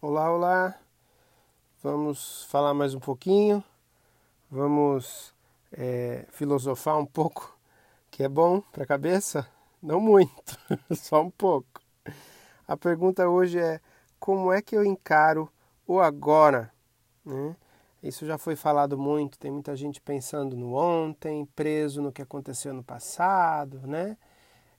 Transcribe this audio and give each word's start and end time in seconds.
Olá, 0.00 0.30
olá. 0.30 0.78
Vamos 1.82 2.44
falar 2.44 2.72
mais 2.72 2.94
um 2.94 3.00
pouquinho. 3.00 3.64
Vamos 4.48 5.34
é, 5.72 6.24
filosofar 6.30 6.96
um 6.96 7.04
pouco, 7.04 7.58
que 8.08 8.22
é 8.22 8.28
bom 8.28 8.60
para 8.60 8.84
a 8.84 8.86
cabeça. 8.86 9.44
Não 9.82 9.98
muito, 9.98 10.56
só 10.94 11.20
um 11.20 11.30
pouco. 11.30 11.82
A 12.68 12.76
pergunta 12.76 13.28
hoje 13.28 13.58
é: 13.58 13.80
como 14.20 14.52
é 14.52 14.62
que 14.62 14.76
eu 14.76 14.84
encaro 14.84 15.50
o 15.84 15.98
agora? 15.98 16.72
Né? 17.24 17.56
Isso 18.00 18.24
já 18.24 18.38
foi 18.38 18.54
falado 18.54 18.96
muito. 18.96 19.36
Tem 19.36 19.50
muita 19.50 19.74
gente 19.74 20.00
pensando 20.00 20.56
no 20.56 20.74
ontem, 20.74 21.44
preso 21.56 22.00
no 22.00 22.12
que 22.12 22.22
aconteceu 22.22 22.72
no 22.72 22.84
passado, 22.84 23.84
né? 23.84 24.16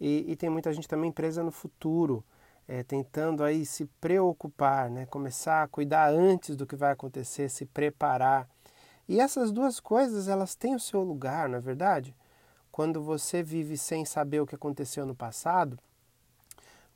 E, 0.00 0.32
e 0.32 0.34
tem 0.34 0.50
muita 0.50 0.72
gente 0.72 0.88
também 0.88 1.12
presa 1.12 1.40
no 1.44 1.52
futuro 1.52 2.24
é, 2.66 2.82
tentando 2.82 3.44
aí 3.44 3.66
se 3.66 3.84
preocupar, 4.00 4.90
né? 4.90 5.06
começar 5.06 5.62
a 5.62 5.68
cuidar 5.68 6.10
antes 6.10 6.56
do 6.56 6.66
que 6.66 6.76
vai 6.76 6.92
acontecer, 6.92 7.48
se 7.48 7.66
preparar. 7.66 8.48
E 9.08 9.20
essas 9.20 9.52
duas 9.52 9.80
coisas, 9.80 10.28
elas 10.28 10.54
têm 10.54 10.74
o 10.74 10.80
seu 10.80 11.02
lugar, 11.02 11.48
não 11.48 11.58
é 11.58 11.60
verdade? 11.60 12.16
Quando 12.72 13.02
você 13.02 13.42
vive 13.42 13.76
sem 13.76 14.04
saber 14.04 14.40
o 14.40 14.46
que 14.46 14.54
aconteceu 14.54 15.04
no 15.04 15.14
passado, 15.14 15.78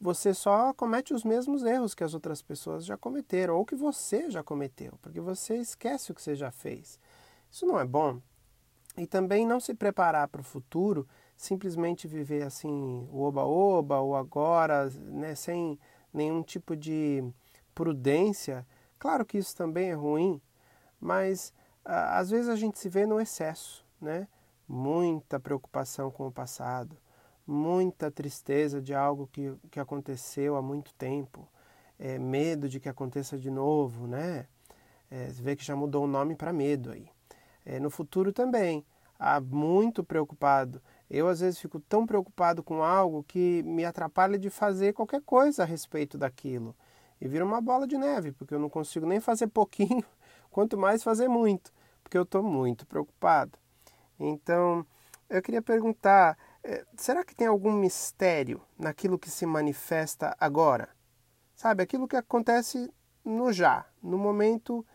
você 0.00 0.32
só 0.32 0.72
comete 0.72 1.12
os 1.12 1.24
mesmos 1.24 1.62
erros 1.64 1.94
que 1.94 2.04
as 2.04 2.14
outras 2.14 2.40
pessoas 2.40 2.84
já 2.84 2.96
cometeram, 2.96 3.56
ou 3.56 3.64
que 3.64 3.74
você 3.74 4.30
já 4.30 4.42
cometeu, 4.42 4.98
porque 5.02 5.20
você 5.20 5.56
esquece 5.56 6.10
o 6.10 6.14
que 6.14 6.22
você 6.22 6.34
já 6.34 6.50
fez. 6.50 6.98
Isso 7.50 7.66
não 7.66 7.78
é 7.78 7.84
bom. 7.84 8.20
E 8.96 9.06
também 9.06 9.46
não 9.46 9.60
se 9.60 9.74
preparar 9.74 10.28
para 10.28 10.40
o 10.40 10.44
futuro 10.44 11.06
simplesmente 11.38 12.08
viver 12.08 12.42
assim, 12.42 13.08
o 13.12 13.22
oba-oba, 13.22 14.00
o 14.00 14.16
agora, 14.16 14.90
né, 14.90 15.36
sem 15.36 15.78
nenhum 16.12 16.42
tipo 16.42 16.76
de 16.76 17.24
prudência, 17.74 18.66
claro 18.98 19.24
que 19.24 19.38
isso 19.38 19.56
também 19.56 19.90
é 19.90 19.94
ruim, 19.94 20.42
mas 21.00 21.54
às 21.84 22.28
vezes 22.28 22.48
a 22.48 22.56
gente 22.56 22.78
se 22.78 22.88
vê 22.88 23.06
no 23.06 23.20
excesso, 23.20 23.86
né? 24.00 24.26
Muita 24.68 25.38
preocupação 25.40 26.10
com 26.10 26.26
o 26.26 26.32
passado, 26.32 26.96
muita 27.46 28.10
tristeza 28.10 28.82
de 28.82 28.92
algo 28.92 29.28
que, 29.32 29.54
que 29.70 29.80
aconteceu 29.80 30.56
há 30.56 30.60
muito 30.60 30.92
tempo, 30.94 31.48
é, 31.98 32.18
medo 32.18 32.68
de 32.68 32.78
que 32.80 32.88
aconteça 32.88 33.38
de 33.38 33.50
novo, 33.50 34.06
né? 34.06 34.46
É, 35.10 35.28
você 35.28 35.40
vê 35.40 35.56
que 35.56 35.64
já 35.64 35.74
mudou 35.74 36.04
o 36.04 36.08
nome 36.08 36.34
para 36.34 36.52
medo 36.52 36.90
aí. 36.90 37.08
É, 37.64 37.78
no 37.78 37.90
futuro 37.90 38.32
também, 38.32 38.84
há 39.18 39.40
muito 39.40 40.04
preocupado 40.04 40.82
eu, 41.10 41.26
às 41.28 41.40
vezes, 41.40 41.58
fico 41.58 41.80
tão 41.80 42.06
preocupado 42.06 42.62
com 42.62 42.82
algo 42.82 43.24
que 43.24 43.62
me 43.62 43.84
atrapalha 43.84 44.38
de 44.38 44.50
fazer 44.50 44.92
qualquer 44.92 45.22
coisa 45.22 45.62
a 45.62 45.66
respeito 45.66 46.18
daquilo. 46.18 46.76
E 47.20 47.26
vira 47.26 47.44
uma 47.44 47.60
bola 47.60 47.86
de 47.86 47.96
neve, 47.96 48.32
porque 48.32 48.54
eu 48.54 48.58
não 48.58 48.68
consigo 48.68 49.06
nem 49.06 49.18
fazer 49.18 49.46
pouquinho, 49.48 50.04
quanto 50.50 50.76
mais 50.76 51.02
fazer 51.02 51.28
muito, 51.28 51.72
porque 52.02 52.18
eu 52.18 52.22
estou 52.22 52.42
muito 52.42 52.86
preocupado. 52.86 53.58
Então, 54.20 54.84
eu 55.28 55.40
queria 55.42 55.62
perguntar: 55.62 56.36
eh, 56.62 56.84
será 56.96 57.24
que 57.24 57.34
tem 57.34 57.46
algum 57.46 57.72
mistério 57.72 58.60
naquilo 58.78 59.18
que 59.18 59.30
se 59.30 59.46
manifesta 59.46 60.36
agora? 60.38 60.88
Sabe, 61.54 61.82
aquilo 61.82 62.06
que 62.06 62.16
acontece 62.16 62.92
no 63.24 63.52
já, 63.52 63.86
no 64.02 64.16
momento, 64.18 64.86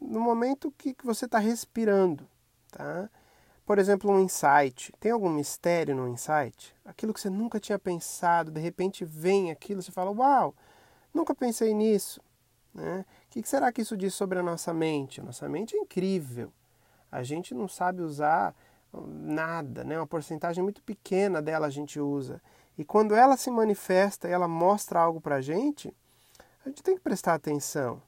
no 0.00 0.20
momento 0.20 0.72
que, 0.72 0.94
que 0.94 1.06
você 1.06 1.24
está 1.24 1.38
respirando, 1.38 2.28
tá? 2.70 3.08
Por 3.64 3.78
exemplo, 3.78 4.10
um 4.10 4.20
insight. 4.20 4.92
Tem 4.98 5.12
algum 5.12 5.30
mistério 5.30 5.94
no 5.94 6.08
insight? 6.08 6.74
Aquilo 6.84 7.14
que 7.14 7.20
você 7.20 7.30
nunca 7.30 7.60
tinha 7.60 7.78
pensado, 7.78 8.50
de 8.50 8.60
repente 8.60 9.04
vem 9.04 9.50
aquilo, 9.50 9.82
você 9.82 9.92
fala: 9.92 10.10
Uau, 10.10 10.54
nunca 11.14 11.34
pensei 11.34 11.72
nisso. 11.72 12.20
Né? 12.74 13.04
O 13.26 13.30
que 13.30 13.48
será 13.48 13.70
que 13.70 13.82
isso 13.82 13.96
diz 13.96 14.14
sobre 14.14 14.38
a 14.38 14.42
nossa 14.42 14.72
mente? 14.72 15.20
A 15.20 15.24
nossa 15.24 15.48
mente 15.48 15.76
é 15.76 15.78
incrível. 15.78 16.52
A 17.10 17.22
gente 17.22 17.54
não 17.54 17.68
sabe 17.68 18.02
usar 18.02 18.54
nada, 18.92 19.84
né? 19.84 19.96
uma 19.96 20.06
porcentagem 20.06 20.62
muito 20.62 20.82
pequena 20.82 21.40
dela 21.40 21.66
a 21.66 21.70
gente 21.70 22.00
usa. 22.00 22.40
E 22.76 22.84
quando 22.84 23.14
ela 23.14 23.36
se 23.36 23.50
manifesta 23.50 24.28
ela 24.28 24.48
mostra 24.48 25.00
algo 25.00 25.20
para 25.20 25.36
a 25.36 25.40
gente, 25.40 25.94
a 26.64 26.68
gente 26.68 26.82
tem 26.82 26.94
que 26.94 27.00
prestar 27.00 27.34
atenção. 27.34 28.02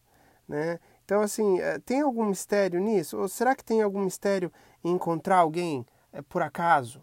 Né? 0.48 0.78
Então, 1.04 1.20
assim, 1.20 1.60
eh, 1.60 1.78
tem 1.80 2.00
algum 2.00 2.24
mistério 2.24 2.80
nisso? 2.80 3.18
Ou 3.18 3.28
será 3.28 3.54
que 3.54 3.64
tem 3.64 3.82
algum 3.82 4.00
mistério 4.00 4.52
em 4.84 4.92
encontrar 4.92 5.38
alguém 5.38 5.86
é, 6.12 6.22
por 6.22 6.42
acaso? 6.42 7.02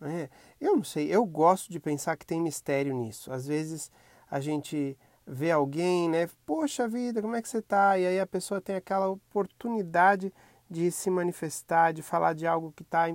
É, 0.00 0.30
eu 0.60 0.76
não 0.76 0.84
sei, 0.84 1.12
eu 1.12 1.26
gosto 1.26 1.70
de 1.70 1.80
pensar 1.80 2.16
que 2.16 2.24
tem 2.24 2.40
mistério 2.40 2.94
nisso. 2.94 3.32
Às 3.32 3.46
vezes 3.46 3.90
a 4.30 4.40
gente 4.40 4.96
vê 5.26 5.50
alguém, 5.50 6.08
né? 6.08 6.28
Poxa 6.46 6.86
vida, 6.86 7.20
como 7.20 7.34
é 7.34 7.42
que 7.42 7.48
você 7.48 7.60
tá? 7.60 7.98
E 7.98 8.06
aí 8.06 8.20
a 8.20 8.26
pessoa 8.26 8.60
tem 8.60 8.76
aquela 8.76 9.08
oportunidade 9.08 10.32
de 10.70 10.90
se 10.90 11.10
manifestar, 11.10 11.92
de 11.92 12.02
falar 12.02 12.34
de 12.34 12.46
algo 12.46 12.72
que 12.72 12.82
está 12.82 13.06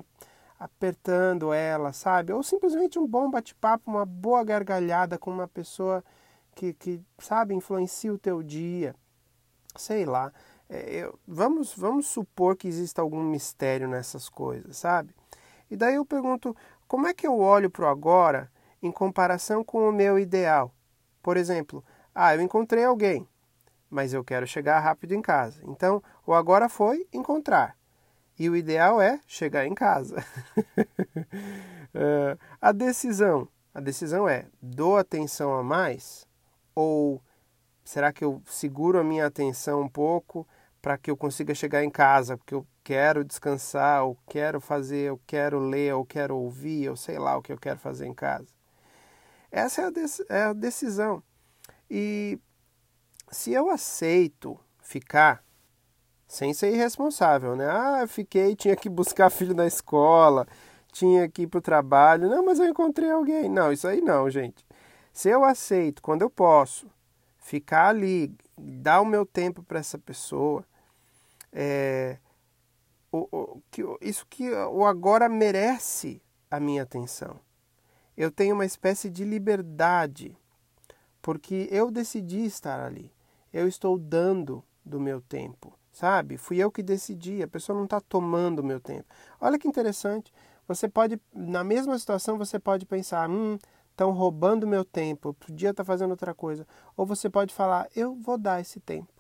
apertando 0.60 1.54
ela, 1.54 1.94
sabe? 1.94 2.34
Ou 2.34 2.44
simplesmente 2.44 3.00
um 3.00 3.08
bom 3.08 3.30
bate-papo, 3.30 3.90
uma 3.90 4.06
boa 4.06 4.44
gargalhada 4.44 5.18
com 5.18 5.32
uma 5.32 5.48
pessoa 5.48 6.04
que, 6.54 6.74
que 6.74 7.02
sabe, 7.20 7.56
influencia 7.56 8.14
o 8.14 8.18
teu 8.18 8.44
dia 8.44 8.96
sei 9.76 10.06
lá. 10.06 10.32
É, 10.70 10.96
eu, 10.96 11.20
vamos, 11.28 11.74
vamos 11.76 12.08
supor 12.08 12.56
que 12.56 12.68
exista 12.68 13.02
algum 13.02 13.24
mistério 13.24 13.88
nessas 13.88 14.30
coisas, 14.30 14.78
sabe? 14.78 15.14
E 15.70 15.76
daí 15.76 15.96
eu 15.96 16.06
pergunto, 16.06 16.56
como 16.88 17.08
é 17.08 17.14
que 17.14 17.26
eu 17.26 17.40
olho 17.40 17.70
para 17.70 17.86
o 17.86 17.90
agora 17.90 18.52
em 18.82 18.92
comparação 18.92 19.64
com 19.64 19.88
o 19.88 19.92
meu 19.92 20.20
ideal? 20.20 20.74
Por 21.22 21.38
exemplo, 21.38 21.84
ah, 22.14 22.36
eu 22.36 22.42
encontrei 22.42 22.84
alguém, 22.84 23.28
mas 23.90 24.14
eu 24.14 24.24
quero 24.24 24.46
chegar 24.46 24.80
rápido 24.80 25.14
em 25.14 25.22
casa. 25.22 25.62
Então, 25.66 26.04
o 26.26 26.34
agora 26.34 26.68
foi 26.68 27.08
encontrar. 27.14 27.76
E 28.38 28.50
o 28.50 28.56
ideal 28.56 29.00
é 29.02 29.20
chegar 29.28 29.66
em 29.66 29.74
casa. 29.76 30.24
uh, 31.94 32.40
a 32.60 32.72
decisão. 32.72 33.48
A 33.74 33.80
decisão 33.80 34.28
é: 34.28 34.48
dou 34.62 34.98
atenção 34.98 35.54
a 35.54 35.64
mais 35.64 36.28
ou 36.76 37.22
será 37.84 38.12
que 38.14 38.24
eu 38.24 38.42
seguro 38.46 39.00
a 39.00 39.04
minha 39.04 39.26
atenção 39.26 39.82
um 39.82 39.90
pouco 39.90 40.48
para 40.82 40.98
que 40.98 41.10
eu 41.10 41.16
consiga 41.16 41.56
chegar 41.56 41.84
em 41.84 41.90
casa, 41.90 42.38
porque 42.38 42.54
eu 42.54 42.68
quero 42.84 43.24
descansar, 43.24 44.04
ou 44.04 44.18
quero 44.28 44.60
fazer, 44.60 45.10
eu 45.10 45.22
quero 45.26 45.60
ler, 45.60 45.94
ou 45.94 46.06
quero 46.06 46.38
ouvir, 46.38 46.90
ou 46.90 46.98
sei 46.98 47.18
lá 47.18 47.38
o 47.38 47.42
que 47.42 47.54
eu 47.54 47.58
quero 47.58 47.80
fazer 47.80 48.06
em 48.06 48.14
casa. 48.14 48.48
Essa 49.50 49.82
é 49.82 49.86
a, 49.86 50.38
é 50.38 50.44
a 50.44 50.54
decisão. 50.54 51.24
E 51.90 52.38
se 53.32 53.54
eu 53.54 53.70
aceito 53.70 54.60
ficar 54.82 55.44
sem 56.28 56.54
ser 56.54 56.74
irresponsável, 56.74 57.56
né? 57.56 57.68
Ah, 57.70 58.00
eu 58.02 58.08
fiquei, 58.08 58.56
tinha 58.58 58.76
que 58.76 58.90
buscar 58.90 59.30
filho 59.30 59.54
na 59.54 59.68
escola, 59.68 60.48
tinha 60.92 61.30
que 61.30 61.44
ir 61.44 61.48
para 61.48 61.60
o 61.60 61.62
trabalho. 61.62 62.30
Não, 62.30 62.44
mas 62.44 62.60
eu 62.60 62.68
encontrei 62.68 63.12
alguém. 63.12 63.48
Não, 63.48 63.72
isso 63.72 63.88
aí 63.88 64.02
não, 64.02 64.30
gente. 64.30 64.66
Se 65.14 65.30
eu 65.30 65.44
aceito, 65.44 66.02
quando 66.02 66.24
eu 66.24 66.30
posso, 66.30 66.88
ficar 67.44 67.90
ali, 67.90 68.34
dar 68.58 69.02
o 69.02 69.06
meu 69.06 69.26
tempo 69.26 69.62
para 69.62 69.80
essa 69.80 70.00
pessoa, 70.00 70.66
é, 71.52 72.18
o, 73.12 73.28
o, 73.32 73.62
que, 73.70 73.84
isso 74.02 74.26
que 74.28 74.50
o 74.50 74.86
agora 74.86 75.28
merece 75.28 76.22
a 76.50 76.60
minha 76.60 76.82
atenção. 76.82 77.40
Eu 78.16 78.32
tenho 78.32 78.56
uma 78.56 78.66
espécie 78.66 79.10
de 79.10 79.26
liberdade, 79.26 80.38
porque 81.22 81.68
eu 81.70 81.92
decidi 81.92 82.46
estar 82.46 82.80
ali. 82.80 83.12
Eu 83.52 83.68
estou 83.68 84.00
dando 84.00 84.64
do 84.84 85.00
meu 85.00 85.20
tempo, 85.20 85.78
sabe? 85.92 86.38
Fui 86.38 86.58
eu 86.58 86.72
que 86.72 86.82
decidi, 86.82 87.44
a 87.44 87.48
pessoa 87.48 87.78
não 87.78 87.86
está 87.86 88.00
tomando 88.00 88.60
o 88.60 88.66
meu 88.66 88.80
tempo. 88.80 89.06
Olha 89.40 89.60
que 89.60 89.68
interessante. 89.68 90.34
Você 90.66 90.88
pode, 90.88 91.20
na 91.34 91.64
mesma 91.64 92.00
situação, 92.00 92.38
você 92.38 92.58
pode 92.58 92.86
pensar, 92.86 93.30
hum, 93.30 93.60
estão 93.94 94.12
roubando 94.12 94.68
meu 94.68 94.84
tempo, 94.84 95.30
eu 95.30 95.34
podia 95.34 95.70
estar 95.70 95.84
fazendo 95.84 96.12
outra 96.12 96.34
coisa. 96.34 96.68
Ou 96.98 97.06
você 97.06 97.30
pode 97.30 97.54
falar, 97.54 97.88
eu 97.96 98.16
vou 98.16 98.38
dar 98.38 98.60
esse 98.60 98.80
tempo. 98.80 99.14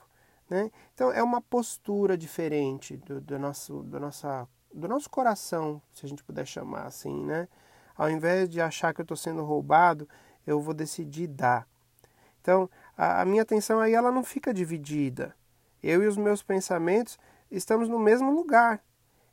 Né? 0.50 0.70
Então 0.94 1.12
é 1.12 1.24
uma 1.24 1.42
postura 1.42 2.18
diferente 2.18 2.98
do, 2.98 3.22
do, 3.22 3.40
nosso, 3.40 3.84
do, 3.84 4.00
nossa, 4.00 4.48
do 4.74 4.88
nosso 4.88 5.10
coração, 5.10 5.82
se 5.94 6.06
a 6.06 6.10
gente 6.10 6.24
puder 6.24 6.46
chamar 6.46 6.88
assim. 6.88 7.24
Né? 7.24 7.48
Ao 7.96 8.10
invés 8.10 8.50
de 8.50 8.60
achar 8.60 8.94
que 8.94 9.00
eu 9.00 9.04
estou 9.04 9.18
sendo 9.18 9.44
roubado, 9.44 10.10
eu 10.46 10.60
vou 10.60 10.74
decidir 10.74 11.28
dar. 11.28 11.68
Então 12.42 12.70
a, 12.98 13.22
a 13.22 13.26
minha 13.26 13.44
atenção 13.44 13.80
aí 13.80 13.94
ela 13.94 14.12
não 14.12 14.24
fica 14.24 14.54
dividida. 14.54 15.36
Eu 15.82 16.04
e 16.04 16.08
os 16.08 16.18
meus 16.18 16.42
pensamentos 16.42 17.18
estamos 17.52 17.88
no 17.88 18.00
mesmo 18.00 18.32
lugar. 18.32 18.84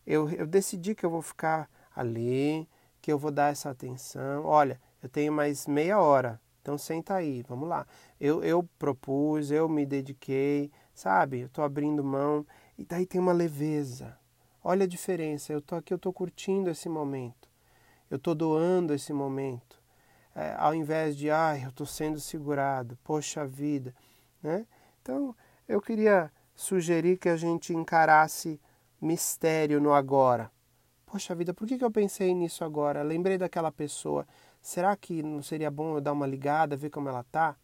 Eu, 0.06 0.28
eu 0.30 0.46
decidi 0.46 0.94
que 0.94 1.04
eu 1.04 1.10
vou 1.10 1.22
ficar 1.22 1.68
ali, 1.94 2.68
que 3.00 3.10
eu 3.10 3.18
vou 3.18 3.30
dar 3.30 3.52
essa 3.52 3.70
atenção. 3.70 4.44
Olha, 4.44 4.80
eu 5.02 5.08
tenho 5.08 5.32
mais 5.32 5.66
meia 5.66 6.00
hora, 6.00 6.40
então 6.60 6.76
senta 6.76 7.14
aí, 7.14 7.42
vamos 7.48 7.68
lá. 7.68 7.86
Eu, 8.20 8.44
eu 8.44 8.62
propus, 8.78 9.50
eu 9.50 9.68
me 9.68 9.86
dediquei, 9.86 10.70
sabe? 10.94 11.40
Eu 11.40 11.46
estou 11.46 11.64
abrindo 11.64 12.04
mão 12.04 12.46
e 12.76 12.84
daí 12.84 13.06
tem 13.06 13.20
uma 13.20 13.32
leveza. 13.32 14.18
Olha 14.62 14.84
a 14.84 14.88
diferença, 14.88 15.52
eu 15.52 15.58
estou 15.58 15.78
aqui, 15.78 15.92
eu 15.92 15.96
estou 15.96 16.12
curtindo 16.12 16.68
esse 16.68 16.88
momento. 16.88 17.48
Eu 18.10 18.16
estou 18.16 18.34
doando 18.34 18.92
esse 18.92 19.12
momento. 19.12 19.80
É, 20.34 20.54
ao 20.58 20.74
invés 20.74 21.16
de, 21.16 21.30
ai, 21.30 21.64
eu 21.64 21.70
estou 21.70 21.86
sendo 21.86 22.20
segurado, 22.20 22.98
poxa 23.02 23.46
vida, 23.46 23.94
né? 24.42 24.66
Então, 25.00 25.34
eu 25.66 25.80
queria 25.80 26.30
sugerir 26.54 27.16
que 27.16 27.28
a 27.28 27.36
gente 27.36 27.72
encarasse 27.72 28.60
mistério 29.00 29.80
no 29.80 29.94
agora. 29.94 30.50
Poxa 31.10 31.34
vida, 31.34 31.52
por 31.52 31.66
que, 31.66 31.76
que 31.76 31.84
eu 31.84 31.90
pensei 31.90 32.32
nisso 32.32 32.62
agora? 32.62 33.02
Lembrei 33.02 33.36
daquela 33.36 33.72
pessoa. 33.72 34.24
Será 34.62 34.94
que 34.94 35.24
não 35.24 35.42
seria 35.42 35.68
bom 35.68 35.96
eu 35.96 36.00
dar 36.00 36.12
uma 36.12 36.24
ligada, 36.24 36.76
ver 36.76 36.88
como 36.88 37.08
ela 37.08 37.24
tá? 37.24 37.56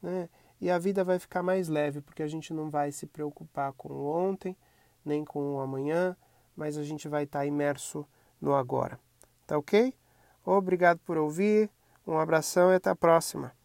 Né? 0.00 0.28
E 0.60 0.70
a 0.70 0.78
vida 0.78 1.02
vai 1.02 1.18
ficar 1.18 1.42
mais 1.42 1.68
leve, 1.68 2.00
porque 2.00 2.22
a 2.22 2.28
gente 2.28 2.54
não 2.54 2.70
vai 2.70 2.92
se 2.92 3.04
preocupar 3.04 3.72
com 3.72 3.92
o 3.92 4.06
ontem, 4.06 4.56
nem 5.04 5.24
com 5.24 5.56
o 5.56 5.60
amanhã, 5.60 6.16
mas 6.54 6.78
a 6.78 6.84
gente 6.84 7.08
vai 7.08 7.24
estar 7.24 7.40
tá 7.40 7.46
imerso 7.46 8.06
no 8.40 8.54
agora. 8.54 9.00
Tá 9.44 9.58
ok? 9.58 9.92
Obrigado 10.44 11.00
por 11.00 11.18
ouvir, 11.18 11.68
um 12.06 12.16
abração 12.16 12.70
e 12.70 12.76
até 12.76 12.90
a 12.90 12.96
próxima. 12.96 13.57